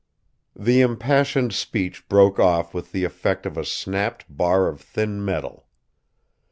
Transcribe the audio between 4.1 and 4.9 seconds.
bar of